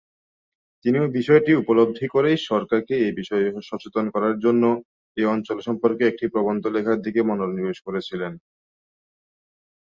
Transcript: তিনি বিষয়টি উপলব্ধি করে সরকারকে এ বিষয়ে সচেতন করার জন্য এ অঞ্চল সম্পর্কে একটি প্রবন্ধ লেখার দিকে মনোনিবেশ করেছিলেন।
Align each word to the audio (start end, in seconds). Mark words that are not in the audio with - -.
তিনি 0.85 0.99
বিষয়টি 1.17 1.51
উপলব্ধি 1.61 2.05
করে 2.15 2.29
সরকারকে 2.49 2.95
এ 3.01 3.19
বিষয়ে 3.19 3.45
সচেতন 3.69 4.05
করার 4.13 4.35
জন্য 4.45 4.63
এ 5.17 5.33
অঞ্চল 5.33 5.57
সম্পর্কে 5.67 6.03
একটি 6.07 6.25
প্রবন্ধ 6.33 6.63
লেখার 6.75 6.97
দিকে 7.05 7.21
মনোনিবেশ 7.29 7.77
করেছিলেন। 7.87 8.33